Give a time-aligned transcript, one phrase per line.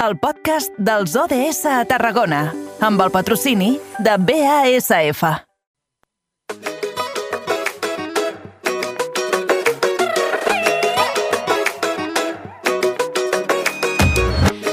[0.00, 2.46] el podcast dels ODS a Tarragona,
[2.80, 5.20] amb el patrocini de BASF.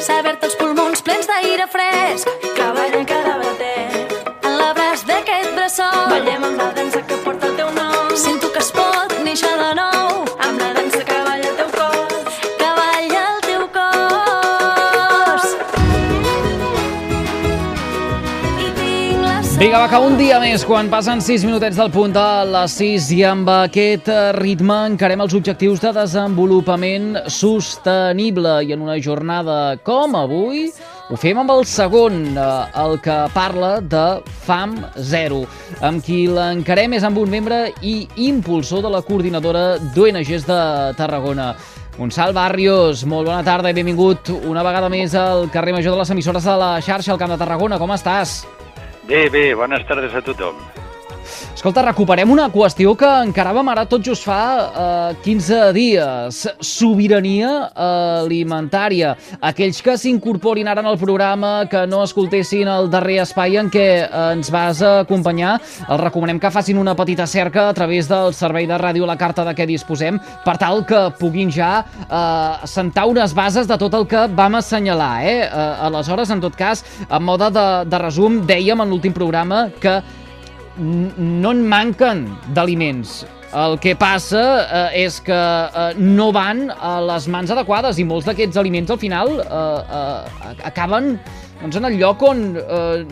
[0.07, 4.07] Saber-te els pulmons plens d'aire fresc que balla cada bater.
[4.47, 6.07] en l'abraç d'aquest bressol.
[6.13, 8.15] Ballem amb la dansa que porta el teu nom.
[8.15, 8.63] Sento que
[19.57, 23.07] Vinga, va, que un dia més, quan passen 6 minutets del punt de les 6
[23.15, 29.55] i amb aquest eh, ritme encarem els objectius de desenvolupament sostenible i en una jornada
[29.81, 30.67] com avui
[31.09, 32.43] ho fem amb el segon, eh,
[32.83, 34.03] el que parla de
[34.45, 34.75] FAM
[35.09, 35.41] Zero,
[35.81, 37.95] amb qui l'encarem és amb un membre i
[38.27, 40.59] impulsor de la coordinadora d'ONGs de
[41.01, 41.55] Tarragona.
[41.97, 46.13] Gonçal Barrios, molt bona tarda i benvingut una vegada més al carrer Major de les
[46.13, 47.81] emissores de la xarxa al Camp de Tarragona.
[47.81, 48.43] Com estàs?
[49.07, 50.57] Bé, bé, bones tardes a tothom.
[51.53, 56.41] Escolta, recuperem una qüestió que encaràvem ara tot just fa eh, 15 dies.
[56.61, 59.15] Sobirania alimentària.
[59.41, 63.87] Aquells que s'incorporin ara en el programa, que no escoltessin el darrer espai en què
[64.03, 68.67] eh, ens vas acompanyar, els recomanem que facin una petita cerca a través del servei
[68.69, 73.07] de ràdio a la carta de què disposem, per tal que puguin ja eh, sentar
[73.09, 75.15] unes bases de tot el que vam assenyalar.
[75.25, 75.39] Eh?
[75.47, 79.99] Eh, aleshores, en tot cas, en mode de, de resum, dèiem en l'últim programa que
[80.77, 83.23] no en manquen d'aliments.
[83.57, 88.27] El que passa eh, és que eh, no van a les mans adequades i molts
[88.27, 91.13] d'aquests aliments al final eh, eh, acaben
[91.61, 93.05] doncs, en el lloc on eh,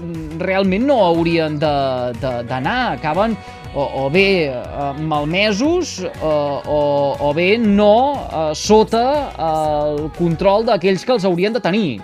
[0.44, 2.98] realment no haurien d'anar.
[2.98, 3.38] Acaben
[3.76, 6.82] o, o bé eh, malmesos eh, o,
[7.20, 9.06] o bé no eh, sota
[9.40, 12.02] el control d'aquells que els haurien de tenir.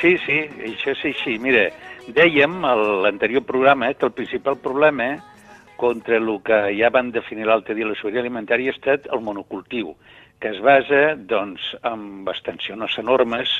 [0.00, 1.38] Sí, sí, això és així.
[1.42, 1.68] Mira,
[2.14, 5.18] dèiem a l'anterior programa que el principal problema
[5.76, 9.94] contra el que ja van definir l'altre dia la sobirania alimentària ha estat el monocultiu,
[10.40, 13.52] que es basa doncs, en extensions enormes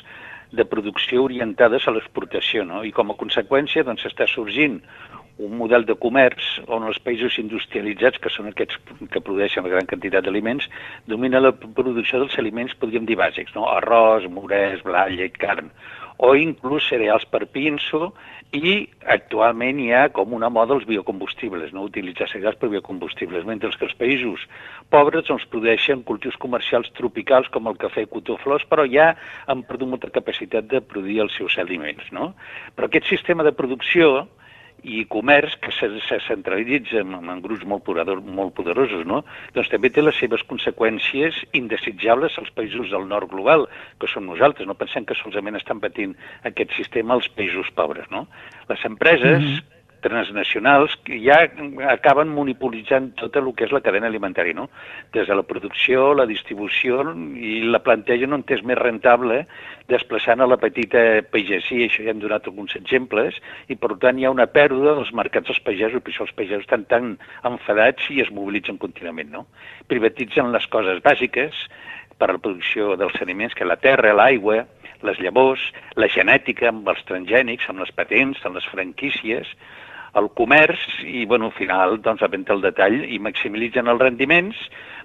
[0.50, 2.82] de producció orientades a l'exportació, no?
[2.84, 4.80] i com a conseqüència doncs, està sorgint
[5.38, 8.78] un model de comerç on els països industrialitzats, que són aquests
[9.12, 10.66] que produeixen la gran quantitat d'aliments,
[11.06, 13.68] domina la producció dels aliments, podríem dir, bàsics, no?
[13.70, 15.70] arròs, morès, blat, llet, carn,
[16.18, 18.10] o inclús cereals per pinso,
[18.50, 21.84] i actualment hi ha com una moda els biocombustibles, no?
[21.86, 24.46] utilitzar cereals per biocombustibles, mentre que els països
[24.90, 29.12] pobres doncs, produeixen cultius comercials tropicals com el cafè i cotó flors, però ja
[29.46, 32.08] han perdut molta capacitat de produir els seus aliments.
[32.10, 32.32] No?
[32.74, 34.26] Però aquest sistema de producció
[34.82, 39.22] i comerç que se, se centralitza en, en grups molt, poderosos, molt poderosos, no?
[39.56, 43.66] doncs també té les seves conseqüències indesitjables als països del nord global,
[43.98, 44.68] que som nosaltres.
[44.68, 46.14] No pensem que solament estan patint
[46.48, 48.06] aquest sistema els països pobres.
[48.14, 48.26] No?
[48.70, 51.40] Les empreses mm -hmm transnacionals que ja
[51.92, 54.68] acaben monopolitzant tot el que és la cadena alimentària, no?
[55.14, 57.02] Des de la producció, la distribució
[57.34, 59.42] i la plantegen on és més rentable
[59.88, 63.36] desplaçant a la petita pagesia, això ja hem donat alguns exemples,
[63.68, 66.66] i per tant hi ha una pèrdua dels mercats dels pagesos, per això els pagesos
[66.66, 67.14] estan tan
[67.48, 69.46] enfadats i es mobilitzen contínuament, no?
[69.88, 71.66] Privatitzen les coses bàsiques
[72.18, 74.64] per a la producció dels aliments, que la terra, l'aigua,
[75.06, 75.62] les llavors,
[75.96, 79.50] la genètica amb els transgènics, amb les patents, amb les franquícies,
[80.18, 84.58] el comerç i, bueno, al final, doncs, venda al detall i maximitzen els rendiments,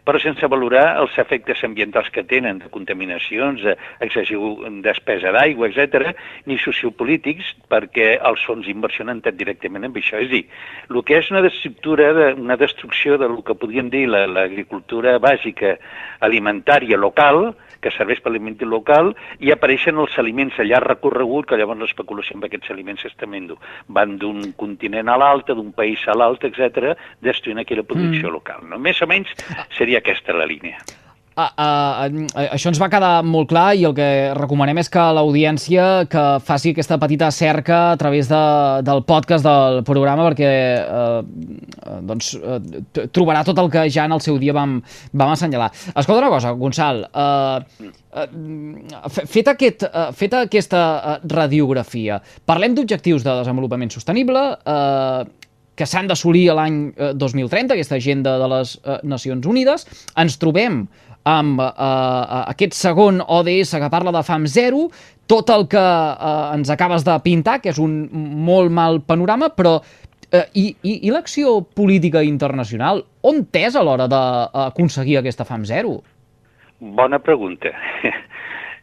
[0.03, 6.13] però sense valorar els efectes ambientals que tenen, de contaminacions, d'excessiu despesa d'aigua, etc,
[6.45, 10.19] ni sociopolítics, perquè els fons d'inversió han entrat directament amb això.
[10.19, 10.43] És dir,
[10.89, 15.77] el que és una destructura, de, una destrucció del que podríem dir la- l'agricultura bàsica
[16.19, 17.53] alimentària local,
[17.83, 19.11] que serveix per l'aliment local,
[19.43, 23.57] i apareixen els aliments a llarg recorregut, que llavors l'especulació amb aquests aliments és tremendo.
[23.87, 28.33] Van d'un continent a l'altre, d'un país a l'altre, etc, destruint aquí la producció mm.
[28.33, 28.63] local.
[28.71, 28.79] No?
[28.79, 29.33] Més o menys
[29.77, 30.81] seria aquesta la línia.
[31.33, 34.05] Uh, uh, uh, això ens va quedar molt clar i el que
[34.37, 38.41] recomanem és que l'audiència que faci aquesta petita cerca a través de,
[38.85, 40.51] del podcast del programa perquè
[40.83, 42.35] uh, uh, doncs,
[42.93, 44.77] t- trobarà tot el que ja en el seu dia vam,
[45.09, 45.71] vam assenyalar.
[45.95, 53.25] Escolta una cosa, Gonçal, uh, uh, fet, aquest, uh, feta aquesta uh, radiografia, parlem d'objectius
[53.25, 55.25] de desenvolupament sostenible, uh,
[55.75, 59.87] que s'han d'assolir l'any eh, 2030, aquesta agenda de les eh, Nacions Unides.
[60.19, 60.83] Ens trobem
[61.29, 64.87] amb eh, eh, aquest segon ODS que parla de fam zero,
[65.27, 68.07] tot el que eh, ens acabes de pintar, que és un
[68.45, 69.77] molt mal panorama, però
[70.31, 76.01] eh, i, i, i l'acció política internacional, on és a l'hora d'aconseguir aquesta fam zero?
[76.83, 77.71] Bona pregunta.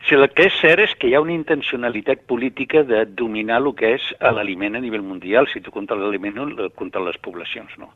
[0.09, 3.69] Si el que és cert és que hi ha una intencionalitat política de dominar el
[3.77, 4.07] que és
[4.37, 7.93] l'aliment a nivell mundial, si tu contra l'aliment o contra les poblacions, no?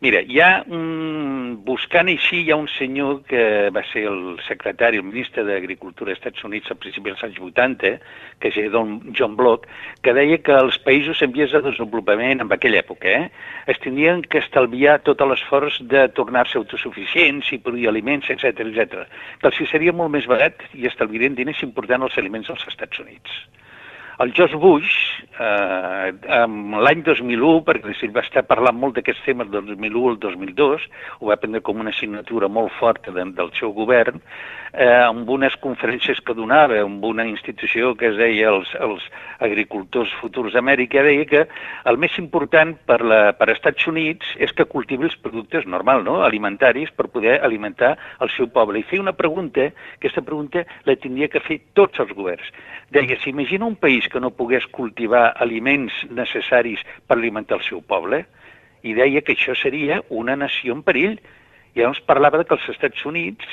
[0.00, 1.58] Mira, hi ha un...
[1.66, 3.42] buscant així, hi ha un senyor que
[3.76, 7.90] va ser el secretari, el ministre d'Agricultura dels Estats Units a principis dels anys 80,
[8.40, 9.68] que és Don John Block,
[10.00, 13.28] que deia que els països en vies de desenvolupament, en aquella època, eh,
[13.68, 19.04] es tindrien que estalviar tot l'esforç de tornar-se autosuficients i produir aliments, etc etc.
[19.44, 23.42] Que els seria molt més barat i estalviarien diners important els aliments als Estats Units.
[24.20, 26.12] El George Bush, eh,
[26.84, 30.82] l'any 2001, perquè si va estar parlant molt d'aquests temes del 2001 al 2002,
[31.20, 34.20] ho va prendre com una assignatura molt forta de, del seu govern,
[34.74, 39.06] eh, amb unes conferències que donava, amb una institució que es deia els, els
[39.40, 41.46] agricultors futurs d'Amèrica, deia que
[41.88, 46.18] el més important per, la, per Estats Units és que cultivi els productes normal, no?
[46.28, 48.84] alimentaris, per poder alimentar el seu poble.
[48.84, 52.52] I feia una pregunta, aquesta pregunta la tindria que fer tots els governs.
[52.92, 58.24] Deia, s'imagina un país que no pogués cultivar aliments necessaris per alimentar el seu poble,
[58.82, 61.18] i deia que això seria una nació en perill.
[61.74, 63.46] I llavors parlava de que els Estats Units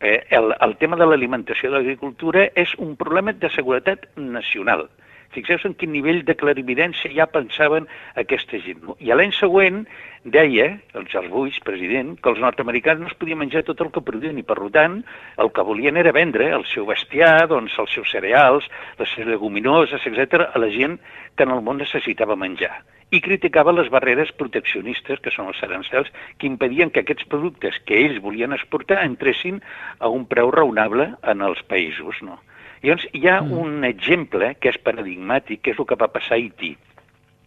[0.00, 4.88] eh, el, el tema de l'alimentació de l'agricultura és un problema de seguretat nacional.
[5.34, 7.88] Fixeu-vos en quin nivell de clarividència ja pensaven
[8.20, 8.84] aquesta gent.
[9.02, 9.84] I l'any següent
[10.24, 14.02] deia, el George Bush, president, que els nord-americans no es podien menjar tot el que
[14.04, 15.02] produïen i, per tant,
[15.36, 18.66] el que volien era vendre el seu bestiar, doncs, els seus cereals,
[18.98, 20.96] les seves leguminoses, etc a la gent
[21.36, 22.72] que en el món necessitava menjar.
[23.12, 26.08] I criticava les barreres proteccionistes, que són els arancels,
[26.40, 29.60] que impedien que aquests productes que ells volien exportar entressin
[30.00, 32.24] a un preu raonable en els països.
[32.24, 32.40] No?
[32.82, 33.60] Llavors, hi ha mm.
[33.60, 36.74] un exemple que és paradigmàtic, que és el que va passar a Haití.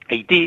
[0.07, 0.44] Haití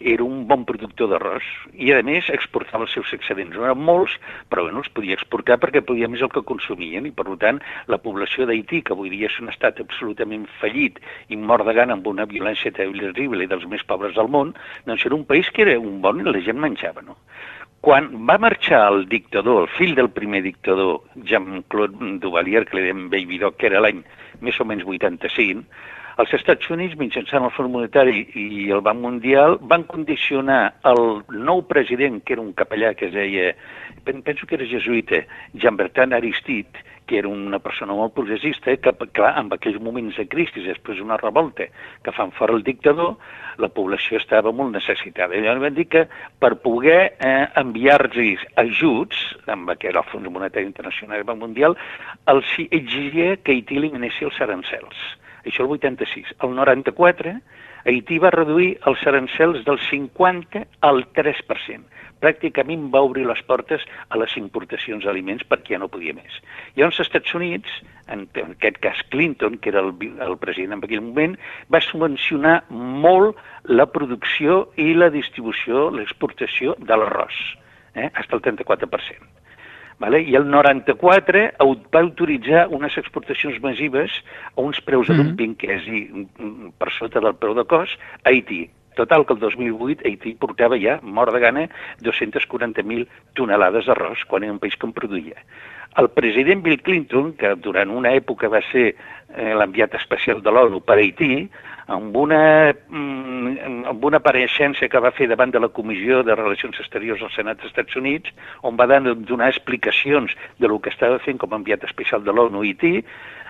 [0.00, 3.56] era un bon productor d'arròs i, a més, exportava els seus excedents.
[3.56, 4.16] No eren molts,
[4.50, 7.60] però bueno, els podia exportar perquè podia més el que consumien i, per tant,
[7.92, 11.96] la població d'Haití, que avui dia és un estat absolutament fallit i mort de gana
[11.96, 14.54] amb una violència terrible i dels més pobres del món,
[14.86, 17.16] doncs era un país que era un bon i la gent menjava, no?
[17.86, 23.04] Quan va marxar el dictador, el fill del primer dictador, Jean-Claude Duvalier, que li dèiem
[23.12, 24.00] Baby Doc, que era l'any
[24.42, 25.62] més o menys 85,
[26.22, 31.60] els Estats Units, mitjançant el Fons Monetari i el Banc Mundial, van condicionar el nou
[31.68, 33.50] president, que era un capellà que es deia,
[34.04, 35.20] penso que era jesuïta,
[35.52, 40.64] Jean-Bertrand Aristide, que era una persona molt progressista, que, clar, en aquells moments de crisi,
[40.64, 41.68] després d'una revolta
[42.02, 43.14] que fan fora el dictador,
[43.62, 45.36] la població estava molt necessitada.
[45.36, 46.06] I llavors van dir que
[46.40, 49.20] per poder eh, enviar-los ajuts,
[49.52, 51.76] amb que era el Fons Monetari Internacional i Banc Mundial,
[52.32, 55.06] els exigia que Haití eliminessi els arancels.
[55.46, 56.34] Això el 86.
[56.42, 57.36] El 94,
[57.86, 64.18] Haití va reduir els arancels del 50 al 3% pràcticament va obrir les portes a
[64.20, 66.40] les importacions d'aliments perquè ja no podia més.
[66.76, 67.80] I als Estats Units,
[68.12, 69.92] en, en aquest cas Clinton, que era el,
[70.26, 71.36] el president en aquell moment,
[71.72, 77.42] va subvencionar molt la producció i la distribució, l'exportació de l'arròs,
[77.94, 79.35] eh, fins al 34%.
[79.98, 80.20] Vale?
[80.20, 84.12] I el 94 va autoritzar unes exportacions massives
[84.54, 85.28] a uns preus de mm -hmm.
[85.30, 86.04] dumping, que és dir,
[86.78, 88.68] per sota del preu de cost, a Haití.
[88.96, 91.66] Total, que el 2008 Haití portava ja, mort de gana,
[92.00, 93.04] 240.000
[93.36, 95.36] tonelades d'arròs, quan era un país que en produïa.
[96.00, 100.80] El president Bill Clinton, que durant una època va ser eh, l'enviat especial de l'ONU
[100.84, 101.46] per Haití,
[101.92, 106.80] amb una, mm, amb una apareixença que va fer davant de la Comissió de Relacions
[106.80, 111.38] Exteriors del Senat dels Estats Units, on va donar explicacions de lo que estava fent
[111.38, 113.04] com a enviat especial de l'ONU a Haití,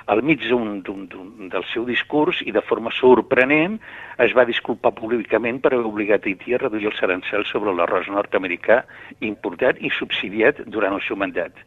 [0.07, 3.81] al mig un, un, un, del seu discurs i de forma sorprenent
[4.23, 8.85] es va disculpar públicament per haver obligat Haití a reduir els arancels sobre l'arròs nord-americà
[9.27, 11.59] importat i subsidiat durant el seu mandat.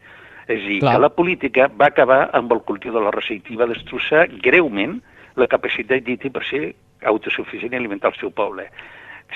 [0.50, 0.96] És a dir, Clar.
[0.96, 4.98] que la política va acabar amb el cultiu de l'arròs haití, va destrossar greument
[5.38, 6.64] la capacitat d'Haití per ser
[7.12, 8.66] autosuficient i alimentar el seu poble.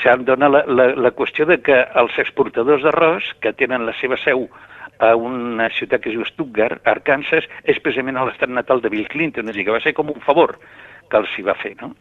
[0.01, 4.17] Se'm dona la, la, la qüestió de que els exportadors d'arròs, que tenen la seva
[4.23, 4.47] seu
[4.99, 9.07] a una ciutat que es diu Stuttgart, Arkansas, és precisament a l'estat natal de Bill
[9.11, 10.57] Clinton, és a dir, que va ser com un favor
[11.09, 11.93] que els hi va fer, no?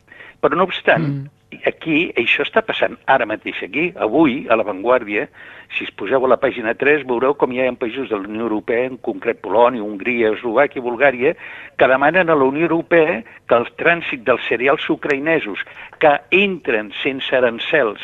[0.43, 1.61] Però no obstant, mm.
[1.71, 5.29] aquí, això està passant ara mateix aquí, avui, a l'avantguàrdia,
[5.77, 8.49] si es poseu a la pàgina 3, veureu com hi ha països de la Unió
[8.49, 11.37] Europea, en concret Polònia, Hongria, Eslovàquia i Bulgària,
[11.79, 15.63] que demanen a la Unió Europea que el trànsit dels cereals ucraïnesos
[16.03, 18.03] que entren sense arancels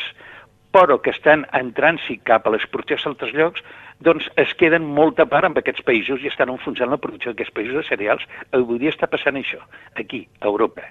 [0.71, 3.63] però que estan en trànsit cap a l'exportació a altres llocs,
[4.03, 7.75] doncs es queden molta part amb aquests països i estan enfonsant la producció d'aquests països
[7.81, 8.23] de cereals.
[8.55, 9.59] Avui dia està passant això,
[9.99, 10.87] aquí, a Europa.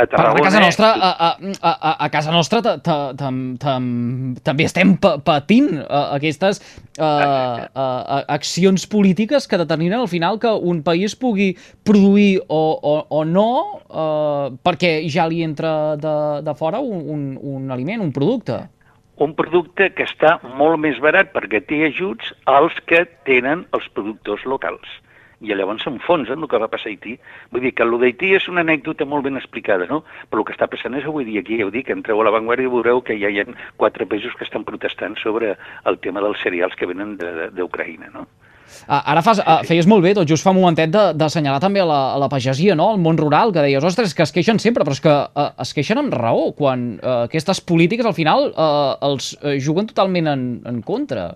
[0.00, 1.28] A Però a casa Tarragona- nostra, a, a,
[1.60, 6.62] a, a- a casa nostra ta- tam- tam- també estem pa- patint uh, aquestes
[6.98, 11.50] uh, uh, accions polítiques que determinen al final que un país pugui
[11.84, 13.48] produir o, o, o no
[13.90, 16.16] uh, perquè ja li entra de,
[16.48, 18.56] de fora un, un, un aliment, un producte.
[19.20, 24.46] Un producte que està molt més barat perquè té ajuts als que tenen els productors
[24.48, 24.88] locals.
[25.40, 27.14] I llavors s'enfonsen el que va passar a Haití.
[27.52, 30.02] Vull dir que el d'Haití és una anècdota molt ben explicada, no?
[30.28, 32.68] Però el que està passant és avui dia aquí, ja ho dic, entreu a l'avantguàrdia
[32.68, 33.48] i veureu que ja hi ha
[33.80, 38.26] quatre països que estan protestant sobre el tema dels cereals que venen d'Ucraïna, no?
[38.86, 41.88] Ah, Ara fas, ah, feies molt bé, tot just fa un momentet, d'assenyalar també a
[41.88, 42.90] la, a la pagesia, no?
[42.94, 45.74] el món rural, que deies, ostres, que es queixen sempre, però és que eh, es
[45.76, 50.44] queixen amb raó, quan eh, aquestes polítiques al final eh, els eh, juguen totalment en,
[50.66, 51.32] en contra.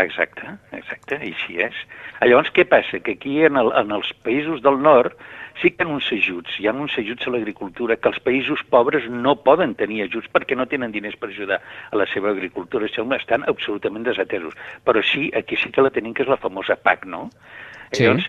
[0.00, 1.76] Exacte, exacte, així és.
[2.20, 3.00] Llavors, què passa?
[3.02, 5.16] Que aquí, en, el, en els països del nord,
[5.60, 8.62] sí que hi ha uns ajuts, hi ha uns ajuts a l'agricultura que els països
[8.70, 12.86] pobres no poden tenir ajuts perquè no tenen diners per ajudar a la seva agricultura,
[12.86, 14.54] estan absolutament desatesos.
[14.84, 17.28] Però sí, aquí sí que la tenim, que és la famosa PAC, no?
[17.92, 18.04] Sí.
[18.04, 18.26] Llavors,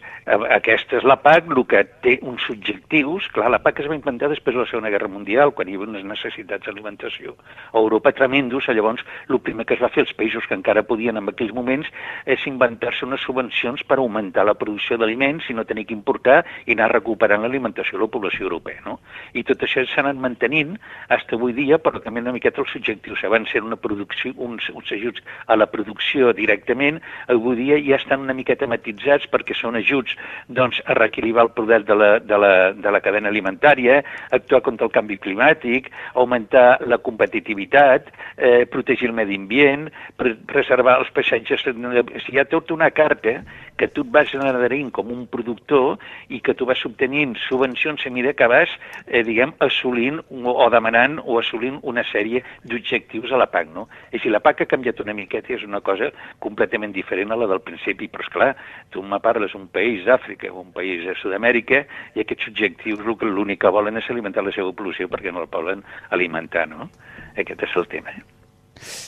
[0.56, 3.28] aquesta és la PAC, el que té uns objectius.
[3.34, 5.90] Clar, la PAC es va implantar després de la Segona Guerra Mundial, quan hi havia
[5.90, 7.36] unes necessitats d'alimentació
[7.72, 8.70] a Europa tremendos.
[8.72, 11.90] Llavors, el primer que es va fer als països que encara podien en aquells moments
[12.26, 16.74] és inventar-se unes subvencions per augmentar la producció d'aliments i no tenir que importar i
[16.78, 18.82] anar recuperant l'alimentació de la població europea.
[18.86, 19.00] No?
[19.34, 20.78] I tot això s'ha anat mantenint
[21.12, 23.24] fins avui dia, però també una miqueta els objectius.
[23.24, 27.00] Abans eren una producció, uns, uns ajuts a la producció directament,
[27.32, 30.16] avui dia ja estan una miqueta matitzats perquè són ajuts
[30.48, 34.88] doncs, a reequilibrar el poder de la, de, la, de la cadena alimentària, actuar contra
[34.88, 41.66] el canvi climàtic, augmentar la competitivitat, eh, protegir el medi ambient, pre preservar els paisatges.
[41.66, 43.42] Hi ha tota una carta
[43.82, 45.96] que tu et vas adherint com un productor
[46.30, 48.70] i que tu vas obtenint subvencions a mesura que vas,
[49.08, 53.88] eh, diguem, assolint o, demanant o assolint una sèrie d'objectius a la PAC, no?
[54.14, 56.12] I si la PAC ha canviat una miqueta i és una cosa
[56.46, 58.52] completament diferent a la del principi, però és clar,
[58.94, 61.82] tu me parles un país d'Àfrica o un país de Sud-amèrica
[62.14, 65.50] i aquests objectius el l'únic que volen és alimentar la seva població perquè no la
[65.50, 66.92] poden alimentar, no?
[67.34, 68.14] Aquest és el tema.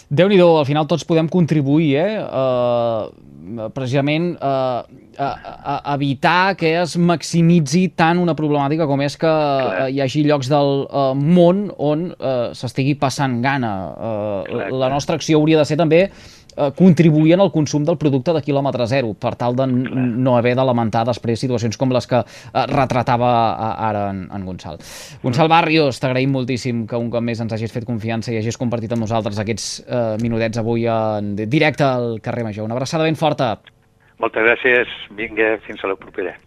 [0.09, 2.17] Déu nhi al final tots podem contribuir, eh?
[2.23, 4.83] Uh, precisament uh,
[5.19, 10.23] a, a, evitar que es maximitzi tant una problemàtica com és que uh, hi hagi
[10.27, 13.73] llocs del uh, món on uh, s'estigui passant gana.
[13.93, 16.05] Uh, la nostra acció hauria de ser també
[16.55, 20.55] uh, contribuir en el consum del producte de quilòmetre zero, per tal de no haver
[20.57, 24.79] de lamentar després situacions com les que uh, retratava uh, ara en, en Gonçal.
[25.23, 28.93] Gonçal Barrios, t'agraïm moltíssim que un cop més ens hagis fet confiança i hagis compartit
[28.93, 32.65] amb nosaltres aquests uh, minutets avui en directe al carrer Major.
[32.65, 33.55] Una abraçada ben forta.
[34.21, 36.37] Moltes gràcies, vinga, fins a la propera.